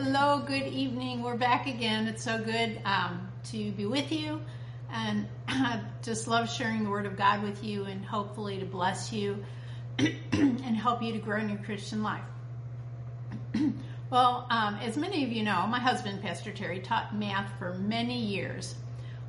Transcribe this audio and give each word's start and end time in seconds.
Hello, 0.00 0.38
good 0.46 0.68
evening. 0.68 1.24
We're 1.24 1.36
back 1.36 1.66
again. 1.66 2.06
It's 2.06 2.22
so 2.22 2.38
good 2.38 2.80
um, 2.84 3.32
to 3.50 3.72
be 3.72 3.84
with 3.84 4.12
you 4.12 4.40
and 4.92 5.26
I 5.48 5.80
just 6.04 6.28
love 6.28 6.48
sharing 6.48 6.84
the 6.84 6.90
Word 6.90 7.04
of 7.04 7.16
God 7.16 7.42
with 7.42 7.64
you 7.64 7.82
and 7.82 8.04
hopefully 8.04 8.60
to 8.60 8.64
bless 8.64 9.12
you 9.12 9.44
and 9.98 10.76
help 10.76 11.02
you 11.02 11.14
to 11.14 11.18
grow 11.18 11.40
in 11.40 11.48
your 11.48 11.58
Christian 11.58 12.04
life. 12.04 12.22
well, 14.10 14.46
um, 14.50 14.76
as 14.76 14.96
many 14.96 15.24
of 15.24 15.32
you 15.32 15.42
know, 15.42 15.66
my 15.66 15.80
husband, 15.80 16.22
Pastor 16.22 16.52
Terry, 16.52 16.78
taught 16.78 17.16
math 17.16 17.50
for 17.58 17.74
many 17.74 18.20
years. 18.20 18.76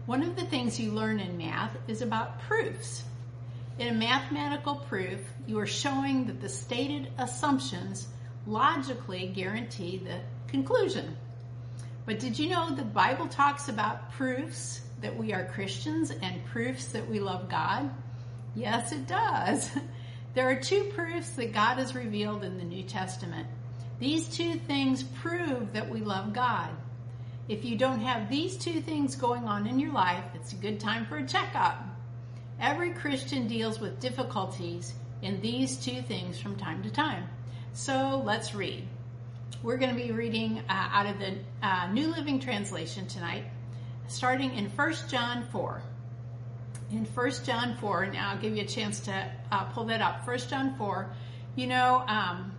One 0.05 0.21
of 0.21 0.35
the 0.35 0.45
things 0.45 0.79
you 0.79 0.91
learn 0.91 1.19
in 1.19 1.35
math 1.35 1.75
is 1.87 2.03
about 2.03 2.41
proofs. 2.41 3.03
In 3.79 3.87
a 3.87 3.93
mathematical 3.97 4.75
proof, 4.75 5.19
you 5.47 5.57
are 5.57 5.65
showing 5.65 6.27
that 6.27 6.41
the 6.41 6.49
stated 6.49 7.11
assumptions 7.17 8.07
logically 8.45 9.29
guarantee 9.29 9.97
the 9.97 10.19
conclusion. 10.49 11.15
But 12.05 12.19
did 12.19 12.37
you 12.37 12.49
know 12.49 12.73
the 12.75 12.83
Bible 12.83 13.27
talks 13.27 13.69
about 13.69 14.11
proofs 14.13 14.81
that 15.01 15.15
we 15.15 15.33
are 15.33 15.45
Christians 15.45 16.11
and 16.11 16.45
proofs 16.45 16.87
that 16.87 17.07
we 17.07 17.19
love 17.19 17.49
God? 17.49 17.89
Yes, 18.55 18.91
it 18.91 19.07
does. 19.07 19.69
There 20.35 20.49
are 20.49 20.55
two 20.55 20.83
proofs 20.95 21.31
that 21.31 21.53
God 21.53 21.77
has 21.77 21.95
revealed 21.95 22.43
in 22.43 22.57
the 22.57 22.63
New 22.63 22.83
Testament. 22.83 23.47
These 23.99 24.27
two 24.27 24.55
things 24.55 25.01
prove 25.01 25.73
that 25.73 25.89
we 25.89 26.01
love 26.01 26.33
God. 26.33 26.69
If 27.47 27.65
you 27.65 27.75
don't 27.75 28.01
have 28.01 28.29
these 28.29 28.55
two 28.55 28.79
things 28.79 29.15
going 29.15 29.45
on 29.45 29.65
in 29.65 29.79
your 29.79 29.91
life, 29.91 30.23
it's 30.35 30.53
a 30.53 30.57
good 30.57 30.79
time 30.79 31.07
for 31.07 31.17
a 31.17 31.27
checkup. 31.27 31.83
Every 32.59 32.91
Christian 32.91 33.47
deals 33.47 33.79
with 33.79 33.99
difficulties 33.99 34.93
in 35.23 35.41
these 35.41 35.77
two 35.77 36.03
things 36.03 36.39
from 36.39 36.55
time 36.55 36.83
to 36.83 36.91
time. 36.91 37.27
So 37.73 38.21
let's 38.23 38.53
read. 38.53 38.87
We're 39.61 39.75
going 39.75 39.93
to 39.93 40.01
be 40.01 40.11
reading 40.11 40.59
uh, 40.69 40.89
out 40.93 41.05
of 41.05 41.19
the 41.19 41.35
uh, 41.61 41.91
New 41.91 42.07
Living 42.07 42.39
Translation 42.39 43.07
tonight, 43.07 43.43
starting 44.07 44.53
in 44.53 44.69
1 44.69 44.93
John 45.09 45.45
4. 45.51 45.81
In 46.91 47.03
1 47.03 47.31
John 47.43 47.75
4, 47.75 48.05
now 48.07 48.31
I'll 48.31 48.37
give 48.37 48.55
you 48.55 48.63
a 48.63 48.67
chance 48.67 49.01
to 49.01 49.31
uh, 49.51 49.65
pull 49.65 49.83
that 49.85 50.01
up. 50.01 50.25
1 50.25 50.37
John 50.47 50.75
4, 50.77 51.09
you 51.57 51.67
know, 51.67 52.05
um, 52.07 52.53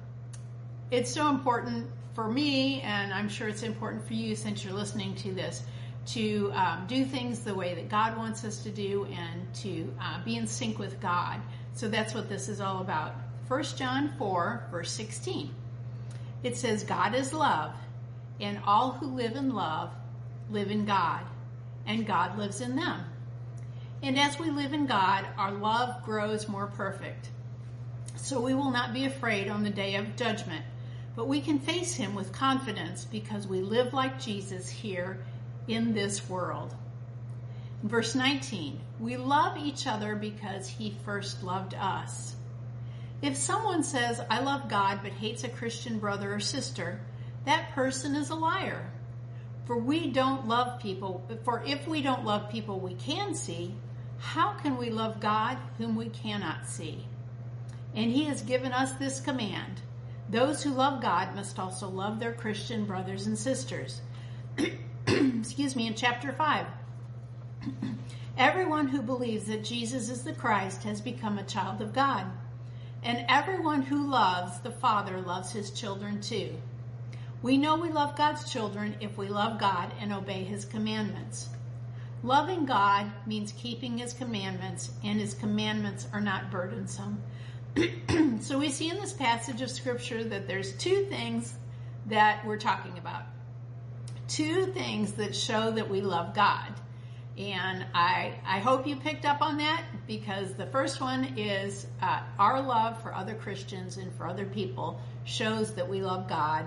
it's 0.91 1.11
so 1.11 1.30
important 1.30 1.86
for 2.14 2.28
me, 2.30 2.83
and 2.83 3.14
I'm 3.14 3.30
sure 3.30 3.48
it's 3.48 3.62
important 3.62 4.06
for 4.06 4.12
you 4.12 4.36
since 4.36 4.62
you're 4.62 4.74
listening 4.74 5.14
to 5.16 5.33
this, 5.33 5.62
to 6.08 6.52
um, 6.55 6.84
do 6.86 7.06
things 7.06 7.41
the 7.41 7.55
way 7.55 7.74
that 7.77 7.88
God 7.88 8.18
wants 8.18 8.44
us 8.44 8.62
to 8.64 8.70
do 8.70 9.06
and 9.06 9.55
to 9.55 9.91
uh, 9.98 10.22
be 10.22 10.36
in 10.36 10.46
sync 10.46 10.78
with 10.78 11.00
God. 11.00 11.41
So 11.72 11.88
that's 11.88 12.12
what 12.12 12.28
this 12.28 12.50
is 12.50 12.61
all 12.61 12.83
about. 12.83 13.14
1 13.48 13.62
John 13.77 14.12
4, 14.18 14.66
verse 14.70 14.92
16. 14.92 15.55
It 16.42 16.56
says, 16.56 16.84
God 16.84 17.14
is 17.14 17.33
love, 17.33 17.74
and 18.41 18.60
all 18.64 18.92
who 18.92 19.06
live 19.06 19.36
in 19.36 19.55
love 19.55 19.91
live 20.50 20.70
in 20.70 20.84
God, 20.84 21.24
and 21.86 22.06
God 22.06 22.38
lives 22.38 22.60
in 22.60 22.77
them. 22.77 23.05
And 24.02 24.19
as 24.19 24.38
we 24.38 24.50
live 24.50 24.72
in 24.72 24.86
God, 24.86 25.27
our 25.36 25.52
love 25.52 26.02
grows 26.05 26.48
more 26.48 26.66
perfect. 26.66 27.28
So 28.16 28.41
we 28.41 28.55
will 28.55 28.70
not 28.70 28.92
be 28.92 29.05
afraid 29.05 29.48
on 29.48 29.62
the 29.62 29.70
day 29.70 29.96
of 29.96 30.16
judgment, 30.16 30.64
but 31.14 31.28
we 31.28 31.41
can 31.41 31.58
face 31.58 31.94
Him 31.94 32.14
with 32.14 32.33
confidence 32.33 33.05
because 33.05 33.46
we 33.46 33.61
live 33.61 33.92
like 33.92 34.20
Jesus 34.20 34.68
here 34.68 35.22
in 35.68 35.92
this 35.92 36.28
world. 36.28 36.74
Verse 37.83 38.14
19, 38.14 38.78
we 38.98 39.16
love 39.16 39.56
each 39.58 39.86
other 39.86 40.14
because 40.14 40.68
He 40.68 40.96
first 41.05 41.42
loved 41.42 41.74
us. 41.74 42.34
If 43.23 43.37
someone 43.37 43.83
says, 43.83 44.21
I 44.31 44.41
love 44.41 44.69
God, 44.69 45.01
but 45.03 45.13
hates 45.13 45.45
a 45.45 45.48
Christian 45.48 45.98
brother 45.98 46.35
or 46.35 46.41
sister, 46.41 47.01
that 47.45 47.73
person 47.73 48.14
is 48.14 48.31
a 48.31 48.35
liar. 48.35 48.91
For 49.67 49.77
we 49.77 50.11
don't 50.11 50.48
love 50.48 50.81
people, 50.81 51.27
for 51.45 51.63
if 51.64 51.86
we 51.86 52.03
don't 52.03 52.25
love 52.25 52.51
people 52.51 52.80
we 52.80 52.95
can 52.95 53.35
see, 53.35 53.75
how 54.19 54.55
can 54.55 54.77
we 54.77 54.91
love 54.91 55.20
God 55.20 55.59
whom 55.79 55.97
we 55.97 56.09
cannot 56.09 56.67
see? 56.67 57.07
And 57.95 58.11
he 58.11 58.25
has 58.25 58.42
given 58.42 58.73
us 58.73 58.92
this 58.95 59.20
command. 59.20 59.80
Those 60.29 60.63
who 60.63 60.70
love 60.70 61.03
God 61.03 61.35
must 61.35 61.59
also 61.59 61.89
love 61.89 62.20
their 62.20 62.33
Christian 62.33 62.85
brothers 62.85 63.27
and 63.27 63.36
sisters. 63.36 64.01
Excuse 65.07 65.77
me, 65.77 65.86
in 65.86 65.95
chapter 65.95 66.33
5. 66.33 66.67
Everyone 68.39 68.89
who 68.89 69.03
believes 69.03 69.45
that 69.45 69.64
Jesus 69.64 70.09
is 70.09 70.23
the 70.23 70.33
Christ 70.33 70.85
has 70.85 71.01
become 71.01 71.39
a 71.39 71.45
child 71.45 71.83
of 71.83 71.92
God. 71.92 72.27
And 73.02 73.24
everyone 73.28 73.83
who 73.83 74.11
loves 74.11 74.61
the 74.61 74.70
Father 74.70 75.20
loves 75.20 75.52
his 75.52 75.70
children 75.70 76.20
too. 76.20 76.55
We 77.42 77.56
know 77.56 77.77
we 77.77 77.90
love 77.90 78.16
God's 78.16 78.50
children 78.50 78.96
if 79.00 79.16
we 79.16 79.28
love 79.28 79.58
God 79.58 79.92
and 79.98 80.12
obey 80.12 80.44
his 80.44 80.66
commandments. 80.66 81.48
Loving 82.22 82.66
God 82.66 83.11
means 83.27 83.52
keeping 83.52 83.96
his 83.96 84.12
commandments, 84.12 84.90
and 85.02 85.18
his 85.18 85.33
commandments 85.33 86.06
are 86.12 86.20
not 86.20 86.50
burdensome. 86.50 87.22
so 88.40 88.58
we 88.58 88.68
see 88.68 88.90
in 88.90 88.96
this 88.98 89.14
passage 89.14 89.62
of 89.62 89.70
scripture 89.70 90.22
that 90.24 90.46
there's 90.46 90.74
two 90.74 91.06
things 91.06 91.55
that 92.06 92.44
we're 92.44 92.58
talking 92.58 92.98
about. 92.98 93.22
Two 94.28 94.67
things 94.67 95.12
that 95.12 95.34
show 95.34 95.70
that 95.70 95.88
we 95.88 96.02
love 96.02 96.34
God. 96.34 96.74
And 97.38 97.86
I, 97.94 98.34
I 98.44 98.58
hope 98.58 98.86
you 98.86 98.96
picked 98.96 99.24
up 99.24 99.40
on 99.40 99.56
that 99.56 99.82
because 100.11 100.53
the 100.55 100.67
first 100.67 101.01
one 101.01 101.39
is 101.39 101.87
uh, 102.03 102.23
our 102.37 102.61
love 102.61 103.01
for 103.01 103.15
other 103.15 103.37
Christians 103.37 103.97
and 103.97 104.13
for 104.15 104.27
other 104.27 104.45
people 104.45 105.01
shows 105.23 105.75
that 105.75 105.89
we 105.89 106.03
love 106.03 106.29
God. 106.29 106.67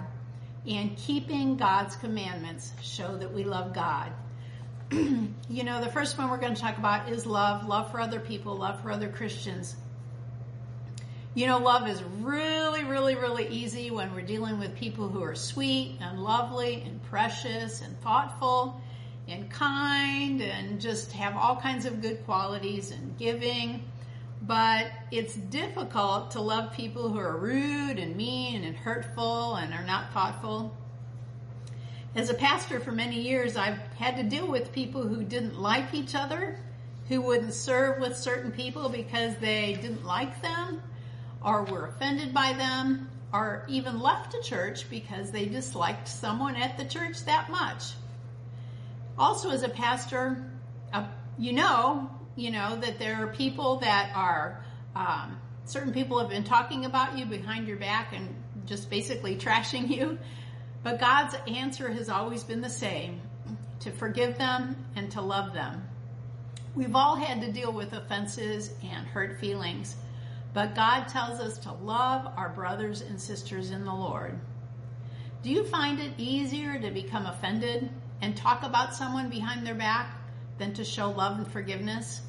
And 0.65 0.95
keeping 0.95 1.57
God's 1.57 1.97
commandments 1.97 2.71
show 2.81 3.17
that 3.17 3.33
we 3.33 3.43
love 3.43 3.73
God. 3.73 4.13
you 4.91 5.65
know, 5.65 5.83
the 5.83 5.89
first 5.89 6.17
one 6.17 6.29
we're 6.29 6.37
going 6.37 6.55
to 6.55 6.61
talk 6.61 6.77
about 6.77 7.09
is 7.09 7.25
love, 7.25 7.67
love 7.67 7.91
for 7.91 7.99
other 7.99 8.21
people, 8.21 8.55
love 8.55 8.81
for 8.81 8.93
other 8.93 9.09
Christians. 9.09 9.75
You 11.33 11.47
know, 11.47 11.57
love 11.57 11.85
is 11.89 12.01
really, 12.21 12.85
really, 12.85 13.15
really 13.15 13.49
easy 13.49 13.91
when 13.91 14.15
we're 14.15 14.21
dealing 14.21 14.57
with 14.57 14.73
people 14.73 15.09
who 15.09 15.21
are 15.21 15.35
sweet 15.35 15.97
and 15.99 16.23
lovely 16.23 16.81
and 16.85 17.03
precious 17.09 17.81
and 17.81 17.99
thoughtful 17.99 18.79
and 19.27 19.49
kind 19.49 20.41
and 20.41 20.81
just 20.81 21.11
have 21.13 21.35
all 21.37 21.55
kinds 21.55 21.85
of 21.85 22.01
good 22.01 22.25
qualities 22.25 22.91
and 22.91 23.17
giving. 23.17 23.83
But 24.41 24.87
it's 25.11 25.35
difficult 25.35 26.31
to 26.31 26.41
love 26.41 26.73
people 26.73 27.09
who 27.09 27.19
are 27.19 27.37
rude 27.37 27.97
and 27.97 28.17
mean 28.17 28.63
and 28.65 28.75
hurtful 28.75 29.55
and 29.55 29.73
are 29.73 29.85
not 29.85 30.11
thoughtful. 30.11 30.75
As 32.15 32.29
a 32.29 32.33
pastor 32.33 32.79
for 32.79 32.91
many 32.91 33.21
years, 33.21 33.55
I've 33.55 33.79
had 33.97 34.17
to 34.17 34.23
deal 34.23 34.47
with 34.47 34.73
people 34.73 35.07
who 35.07 35.23
didn't 35.23 35.59
like 35.59 35.93
each 35.93 36.13
other, 36.13 36.59
who 37.07 37.21
wouldn't 37.21 37.53
serve 37.53 37.99
with 37.99 38.17
certain 38.17 38.51
people 38.51 38.89
because 38.89 39.35
they 39.37 39.73
didn't 39.81 40.05
like 40.05 40.41
them 40.41 40.81
or 41.43 41.63
were 41.63 41.87
offended 41.87 42.33
by 42.33 42.53
them 42.53 43.09
or 43.31 43.65
even 43.67 43.99
left 43.99 44.35
a 44.35 44.41
church 44.43 44.89
because 44.89 45.31
they 45.31 45.45
disliked 45.45 46.07
someone 46.07 46.55
at 46.55 46.77
the 46.77 46.85
church 46.85 47.25
that 47.25 47.49
much 47.49 47.93
also 49.17 49.49
as 49.49 49.63
a 49.63 49.69
pastor, 49.69 50.51
uh, 50.91 51.07
you 51.37 51.53
know, 51.53 52.09
you 52.35 52.51
know 52.51 52.75
that 52.77 52.99
there 52.99 53.23
are 53.23 53.27
people 53.27 53.77
that 53.79 54.11
are 54.15 54.63
um, 54.95 55.39
certain 55.65 55.93
people 55.93 56.19
have 56.19 56.29
been 56.29 56.43
talking 56.43 56.85
about 56.85 57.17
you 57.17 57.25
behind 57.25 57.67
your 57.67 57.77
back 57.77 58.13
and 58.13 58.27
just 58.65 58.89
basically 58.89 59.35
trashing 59.35 59.89
you. 59.89 60.17
But 60.83 60.99
God's 60.99 61.35
answer 61.47 61.89
has 61.89 62.09
always 62.09 62.43
been 62.43 62.61
the 62.61 62.69
same 62.69 63.21
to 63.81 63.91
forgive 63.91 64.37
them 64.37 64.75
and 64.95 65.11
to 65.11 65.21
love 65.21 65.53
them. 65.53 65.87
We've 66.75 66.95
all 66.95 67.15
had 67.15 67.41
to 67.41 67.51
deal 67.51 67.71
with 67.71 67.93
offenses 67.93 68.71
and 68.83 69.05
hurt 69.05 69.39
feelings, 69.39 69.95
but 70.53 70.75
God 70.75 71.07
tells 71.07 71.39
us 71.39 71.59
to 71.59 71.71
love 71.71 72.33
our 72.35 72.49
brothers 72.49 73.01
and 73.01 73.21
sisters 73.21 73.69
in 73.69 73.85
the 73.85 73.93
Lord. 73.93 74.39
Do 75.43 75.51
you 75.51 75.65
find 75.65 75.99
it 75.99 76.13
easier 76.17 76.79
to 76.79 76.89
become 76.89 77.25
offended 77.25 77.89
and 78.23 78.37
talk 78.37 78.63
about 78.63 78.95
someone 78.95 79.29
behind 79.29 79.67
their 79.67 79.75
back 79.75 80.15
than 80.57 80.73
to 80.73 80.85
show 80.85 81.09
love 81.09 81.37
and 81.37 81.47
forgiveness? 81.47 82.21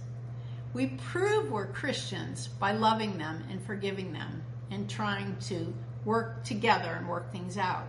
We 0.72 0.88
prove 0.88 1.52
we're 1.52 1.68
Christians 1.68 2.48
by 2.48 2.72
loving 2.72 3.16
them 3.16 3.44
and 3.48 3.64
forgiving 3.64 4.12
them 4.12 4.42
and 4.72 4.90
trying 4.90 5.36
to 5.42 5.72
work 6.04 6.42
together 6.42 6.92
and 6.98 7.08
work 7.08 7.30
things 7.30 7.56
out. 7.56 7.86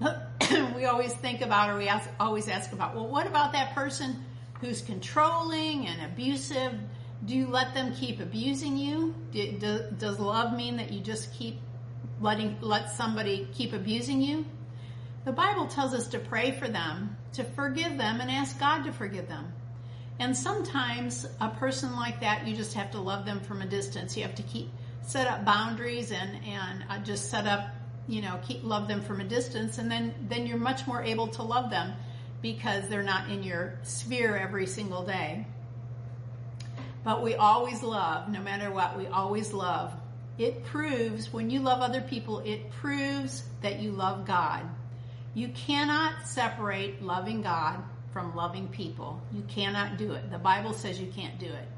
we 0.76 0.84
always 0.84 1.12
think 1.14 1.40
about 1.40 1.68
or 1.68 1.76
we 1.76 1.88
ask, 1.88 2.08
always 2.20 2.46
ask 2.46 2.72
about, 2.72 2.94
well, 2.94 3.08
what 3.08 3.26
about 3.26 3.52
that 3.52 3.74
person 3.74 4.24
who's 4.60 4.82
controlling 4.82 5.88
and 5.88 6.12
abusive? 6.12 6.74
Do 7.24 7.34
you 7.34 7.48
let 7.48 7.74
them 7.74 7.92
keep 7.92 8.20
abusing 8.20 8.76
you? 8.76 9.16
Do, 9.32 9.50
do, 9.58 9.80
does 9.98 10.20
love 10.20 10.56
mean 10.56 10.76
that 10.76 10.92
you 10.92 11.00
just 11.00 11.34
keep 11.34 11.58
letting, 12.20 12.56
let 12.60 12.88
somebody 12.92 13.48
keep 13.52 13.72
abusing 13.72 14.22
you? 14.22 14.46
The 15.24 15.32
Bible 15.32 15.66
tells 15.66 15.92
us 15.92 16.08
to 16.08 16.18
pray 16.18 16.52
for 16.52 16.68
them, 16.68 17.16
to 17.34 17.44
forgive 17.44 17.98
them, 17.98 18.20
and 18.20 18.30
ask 18.30 18.58
God 18.58 18.84
to 18.84 18.92
forgive 18.92 19.28
them. 19.28 19.52
And 20.18 20.36
sometimes 20.36 21.26
a 21.40 21.48
person 21.48 21.96
like 21.96 22.20
that, 22.20 22.46
you 22.46 22.56
just 22.56 22.74
have 22.74 22.90
to 22.92 23.00
love 23.00 23.26
them 23.26 23.40
from 23.40 23.62
a 23.62 23.66
distance. 23.66 24.16
You 24.16 24.22
have 24.22 24.34
to 24.36 24.42
keep 24.42 24.70
set 25.02 25.26
up 25.26 25.44
boundaries 25.44 26.12
and 26.12 26.44
and 26.44 26.84
uh, 26.88 26.98
just 26.98 27.30
set 27.30 27.46
up 27.46 27.70
you 28.06 28.22
know, 28.22 28.40
keep, 28.42 28.64
love 28.64 28.88
them 28.88 29.00
from 29.02 29.20
a 29.20 29.24
distance, 29.24 29.78
and 29.78 29.90
then 29.90 30.14
then 30.28 30.46
you're 30.46 30.58
much 30.58 30.86
more 30.86 31.02
able 31.02 31.28
to 31.28 31.42
love 31.42 31.70
them 31.70 31.92
because 32.42 32.88
they're 32.88 33.02
not 33.02 33.30
in 33.30 33.42
your 33.42 33.78
sphere 33.82 34.36
every 34.36 34.66
single 34.66 35.04
day. 35.04 35.46
But 37.04 37.22
we 37.22 37.34
always 37.34 37.82
love, 37.82 38.28
no 38.28 38.40
matter 38.40 38.70
what, 38.70 38.98
we 38.98 39.06
always 39.06 39.52
love. 39.52 39.92
It 40.38 40.64
proves, 40.64 41.32
when 41.32 41.50
you 41.50 41.60
love 41.60 41.80
other 41.80 42.00
people, 42.00 42.40
it 42.40 42.70
proves 42.70 43.42
that 43.62 43.78
you 43.78 43.92
love 43.92 44.26
God. 44.26 44.68
You 45.34 45.48
cannot 45.48 46.26
separate 46.26 47.02
loving 47.02 47.42
God 47.42 47.82
from 48.12 48.34
loving 48.34 48.68
people. 48.68 49.20
You 49.32 49.42
cannot 49.48 49.96
do 49.96 50.12
it. 50.12 50.30
The 50.30 50.38
Bible 50.38 50.72
says 50.72 51.00
you 51.00 51.06
can't 51.06 51.38
do 51.38 51.46
it. 51.46 51.68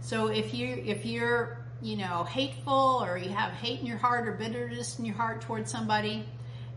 So 0.00 0.28
if 0.28 0.54
you 0.54 0.82
if 0.86 1.04
you're 1.04 1.58
you 1.82 1.96
know 1.96 2.24
hateful 2.24 3.02
or 3.04 3.18
you 3.18 3.30
have 3.30 3.52
hate 3.52 3.80
in 3.80 3.86
your 3.86 3.98
heart 3.98 4.26
or 4.26 4.32
bitterness 4.32 4.98
in 4.98 5.04
your 5.04 5.16
heart 5.16 5.42
towards 5.42 5.70
somebody, 5.70 6.24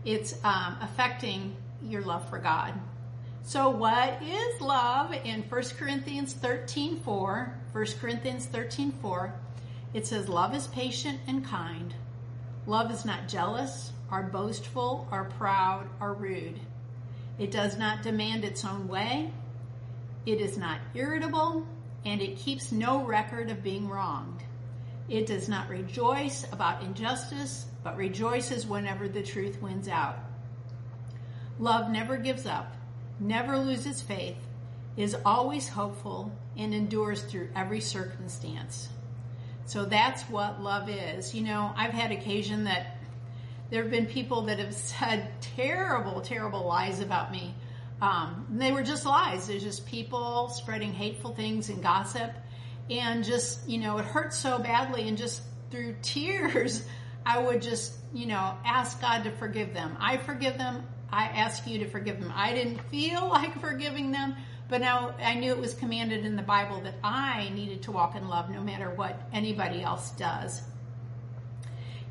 it's 0.04 0.34
um, 0.44 0.76
affecting 0.82 1.56
your 1.82 2.02
love 2.02 2.28
for 2.28 2.38
God. 2.38 2.74
So 3.42 3.70
what 3.70 4.22
is 4.22 4.60
love 4.60 5.12
in 5.24 5.42
1 5.42 5.62
Corinthians 5.78 6.34
13, 6.34 7.00
4? 7.00 7.54
1 7.72 7.86
Corinthians 8.00 8.46
13, 8.46 8.92
4, 8.92 9.34
it 9.94 10.06
says, 10.06 10.28
Love 10.28 10.54
is 10.54 10.66
patient 10.68 11.20
and 11.26 11.44
kind. 11.44 11.94
Love 12.66 12.90
is 12.90 13.04
not 13.04 13.28
jealous 13.28 13.92
or 14.10 14.22
boastful 14.22 15.08
are 15.10 15.24
proud 15.24 15.88
are 16.00 16.14
rude. 16.14 16.58
It 17.38 17.50
does 17.50 17.78
not 17.78 18.02
demand 18.02 18.44
its 18.44 18.64
own 18.64 18.88
way. 18.88 19.32
It 20.26 20.40
is 20.40 20.58
not 20.58 20.80
irritable 20.94 21.66
and 22.04 22.20
it 22.20 22.36
keeps 22.36 22.72
no 22.72 23.04
record 23.04 23.50
of 23.50 23.62
being 23.62 23.88
wronged. 23.88 24.42
It 25.08 25.26
does 25.26 25.48
not 25.48 25.68
rejoice 25.68 26.46
about 26.52 26.82
injustice, 26.82 27.66
but 27.82 27.96
rejoices 27.96 28.66
whenever 28.66 29.08
the 29.08 29.22
truth 29.22 29.60
wins 29.60 29.88
out. 29.88 30.18
Love 31.58 31.90
never 31.90 32.16
gives 32.16 32.46
up 32.46 32.74
never 33.20 33.58
loses 33.58 34.00
faith, 34.00 34.38
is 34.96 35.16
always 35.24 35.68
hopeful, 35.68 36.32
and 36.56 36.74
endures 36.74 37.22
through 37.22 37.50
every 37.54 37.80
circumstance. 37.80 38.88
So 39.66 39.84
that's 39.84 40.22
what 40.24 40.62
love 40.62 40.88
is. 40.88 41.34
You 41.34 41.42
know, 41.42 41.72
I've 41.76 41.92
had 41.92 42.10
occasion 42.10 42.64
that 42.64 42.96
there 43.70 43.82
have 43.82 43.90
been 43.90 44.06
people 44.06 44.42
that 44.42 44.58
have 44.58 44.74
said 44.74 45.30
terrible, 45.40 46.20
terrible 46.20 46.66
lies 46.66 47.00
about 47.00 47.30
me. 47.30 47.54
Um, 48.00 48.46
they 48.50 48.72
were 48.72 48.82
just 48.82 49.06
lies. 49.06 49.46
There's 49.46 49.62
just 49.62 49.86
people 49.86 50.48
spreading 50.48 50.92
hateful 50.92 51.34
things 51.34 51.68
and 51.68 51.82
gossip. 51.82 52.32
And 52.88 53.24
just, 53.24 53.68
you 53.68 53.78
know, 53.78 53.98
it 53.98 54.04
hurts 54.04 54.36
so 54.36 54.58
badly. 54.58 55.06
And 55.08 55.16
just 55.16 55.42
through 55.70 55.96
tears, 56.02 56.84
I 57.24 57.38
would 57.38 57.62
just, 57.62 57.94
you 58.12 58.26
know, 58.26 58.56
ask 58.64 59.00
God 59.00 59.24
to 59.24 59.30
forgive 59.30 59.72
them. 59.72 59.96
I 60.00 60.16
forgive 60.16 60.58
them. 60.58 60.84
I 61.12 61.24
ask 61.24 61.66
you 61.66 61.78
to 61.80 61.88
forgive 61.88 62.20
them. 62.20 62.32
I 62.34 62.54
didn't 62.54 62.80
feel 62.90 63.28
like 63.28 63.60
forgiving 63.60 64.10
them, 64.10 64.34
but 64.68 64.80
now 64.80 65.14
I 65.20 65.34
knew 65.34 65.52
it 65.52 65.58
was 65.58 65.74
commanded 65.74 66.24
in 66.24 66.34
the 66.34 66.42
Bible 66.42 66.80
that 66.82 66.94
I 67.04 67.50
needed 67.54 67.82
to 67.82 67.92
walk 67.92 68.16
in 68.16 68.28
love 68.28 68.50
no 68.50 68.62
matter 68.62 68.90
what 68.90 69.20
anybody 69.32 69.82
else 69.82 70.10
does. 70.12 70.62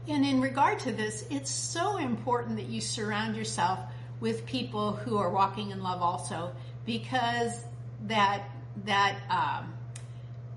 And 0.07 0.25
in 0.25 0.42
regard 0.42 0.80
to 0.80 0.92
this, 0.92 1.25
it's 1.30 1.51
so 1.51 1.98
important 1.98 2.57
that 2.57 2.68
you 2.68 2.81
surround 2.81 3.36
yourself 3.36 3.80
with 4.19 4.46
people 4.46 4.94
who 4.94 5.18
are 5.18 5.30
walking 5.30 5.72
in 5.72 5.84
love 5.84 6.01
also, 6.01 6.51
because 6.86 7.63
that 8.07 8.44
that 8.86 9.18
um, 9.30 9.74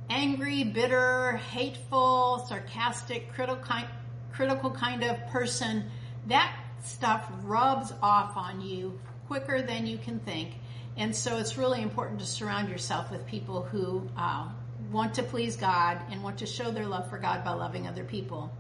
angry, 0.09 0.65
bitter, 0.65 1.33
hateful, 1.51 2.45
sarcastic, 2.49 3.33
critical 3.33 3.63
kind, 3.63 3.87
critical 4.33 4.71
kind 4.71 5.03
of 5.03 5.27
person 5.29 5.85
that 6.27 6.55
stuff 6.85 7.31
rubs 7.43 7.93
off 8.03 8.37
on 8.37 8.61
you 8.61 8.99
quicker 9.27 9.63
than 9.63 9.87
you 9.87 9.99
can 9.99 10.19
think. 10.21 10.55
And 10.97 11.15
so 11.15 11.39
it's 11.39 11.57
really 11.57 11.83
important 11.83 12.21
to 12.21 12.27
surround 12.27 12.69
yourself 12.69 13.11
with 13.11 13.27
people 13.27 13.63
who 13.63 14.09
uh, 14.17 14.49
want 14.91 15.15
to 15.15 15.23
please 15.23 15.57
God 15.57 15.99
and 16.11 16.23
want 16.23 16.39
to 16.39 16.47
show 16.47 16.71
their 16.71 16.87
love 16.87 17.09
for 17.09 17.19
God 17.19 17.45
by 17.45 17.53
loving 17.53 17.89
other 17.89 18.05
people. 18.05 18.53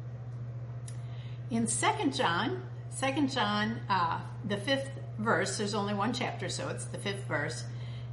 In 1.53 1.67
Second 1.67 2.15
John, 2.15 2.63
Second 2.89 3.31
John, 3.31 3.79
uh, 3.91 4.23
the 4.49 4.57
fifth 4.57 4.91
verse, 5.19 5.59
there's 5.59 5.75
only 5.75 5.93
one 5.93 6.15
chapter, 6.15 6.49
so 6.49 6.71
it's 6.71 6.87
the 6.87 6.97
fifth 6.97 7.25
verse. 7.29 7.65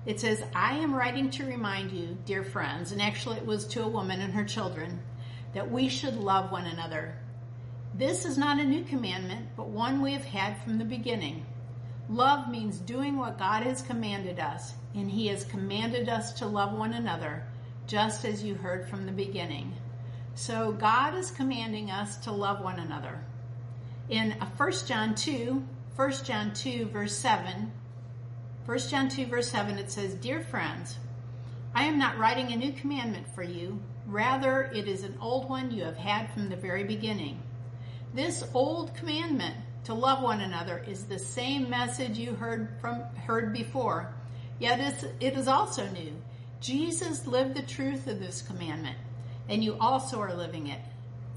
It 0.06 0.19
says, 0.19 0.44
I 0.53 0.75
am 0.80 0.94
writing 0.94 1.30
to 1.30 1.45
remind 1.45 1.94
you, 1.94 2.18
dear 2.25 2.44
friends, 2.44 2.91
and 2.91 3.01
actually 3.01 3.38
it 3.38 3.45
was 3.45 3.65
to 3.68 3.83
a 3.83 3.88
woman 3.88 4.19
and 4.19 4.33
her 4.33 4.44
children, 4.44 5.00
that 5.53 5.71
we 5.71 5.88
should 5.88 6.18
love 6.18 6.51
one 6.51 6.65
another. 6.65 7.18
This 7.95 8.25
is 8.25 8.38
not 8.38 8.59
a 8.59 8.65
new 8.65 8.83
commandment, 8.83 9.47
but 9.56 9.69
one 9.69 10.01
we 10.01 10.12
have 10.12 10.25
had 10.25 10.62
from 10.62 10.77
the 10.77 10.83
beginning. 10.83 11.45
Love 12.09 12.50
means 12.50 12.77
doing 12.80 13.15
what 13.15 13.39
God 13.39 13.63
has 13.63 13.81
commanded 13.81 14.42
us, 14.42 14.74
and 14.94 15.09
He 15.09 15.27
has 15.27 15.45
commanded 15.45 16.09
us 16.09 16.33
to 16.33 16.45
love 16.45 16.74
one 16.74 16.92
another, 16.92 17.45
just 17.88 18.25
as 18.25 18.44
you 18.44 18.56
heard 18.56 18.89
from 18.89 19.06
the 19.06 19.13
beginning. 19.13 19.74
So 20.35 20.74
God 20.74 21.15
is 21.15 21.31
commanding 21.31 21.89
us 21.89 22.18
to 22.18 22.33
love 22.33 22.62
one 22.62 22.80
another. 22.80 23.19
In 24.09 24.31
1 24.31 24.71
John 24.88 25.13
2, 25.13 25.63
1 25.95 26.11
John 26.23 26.51
2, 26.56 26.85
verse 26.85 27.15
7, 27.15 27.71
1 28.65 28.79
John 28.79 29.07
2, 29.07 29.27
verse 29.27 29.51
7, 29.51 29.77
it 29.77 29.91
says, 29.91 30.15
Dear 30.15 30.41
friends, 30.41 30.97
I 31.75 31.83
am 31.83 32.00
not 32.00 32.17
writing 32.17 32.51
a 32.51 32.56
new 32.56 32.73
commandment 32.73 33.27
for 33.35 33.44
you. 33.44 33.79
Rather, 34.07 34.63
it 34.73 34.88
is 34.88 35.03
an 35.03 35.15
old 35.21 35.47
one 35.47 35.69
you 35.69 35.83
have 35.83 35.97
had 35.97 36.33
from 36.33 36.50
the 36.50 36.56
very 36.56 36.83
beginning. 36.83 37.39
This 38.11 38.44
old 38.56 38.95
commandment 38.95 39.56
to 39.83 39.94
love 39.94 40.23
one 40.23 40.41
another 40.41 40.83
is 40.88 41.03
the 41.03 41.19
same 41.19 41.69
message 41.69 42.17
you 42.17 42.33
heard 42.33 42.69
from 42.81 43.03
heard 43.27 43.53
before. 43.53 44.11
Yet 44.57 45.06
it 45.19 45.38
is 45.38 45.47
also 45.47 45.88
new. 45.89 46.13
Jesus 46.61 47.27
lived 47.27 47.56
the 47.56 47.61
truth 47.61 48.07
of 48.07 48.19
this 48.19 48.41
commandment, 48.41 48.97
and 49.47 49.63
you 49.63 49.77
also 49.79 50.19
are 50.19 50.33
living 50.33 50.65
it. 50.65 50.81